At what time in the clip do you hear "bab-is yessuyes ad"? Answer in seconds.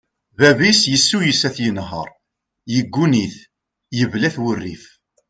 0.39-1.53